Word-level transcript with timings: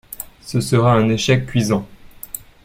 Ce 0.41 0.59
sera 0.61 0.93
un 0.93 1.09
échec 1.09 1.45
cuisant. 1.45 1.87